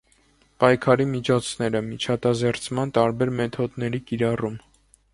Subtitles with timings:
[0.63, 4.63] Պայքարի միջոցները՝ միջատազերծման տարբեր մեթոդների կիրառում։